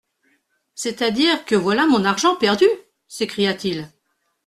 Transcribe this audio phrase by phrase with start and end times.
[0.73, 2.65] C'est-à-dire que voilà mon argent perdu!
[3.07, 3.87] s'écria-t-il.